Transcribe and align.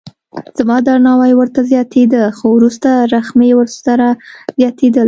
زما 0.57 0.77
درناوی 0.87 1.31
ورته 1.35 1.59
زیاتېده 1.71 2.21
خو 2.37 2.45
وروسته 2.57 2.89
رخه 3.13 3.33
مې 3.39 3.49
ورسره 3.59 4.07
زیاتېدله. 4.59 4.99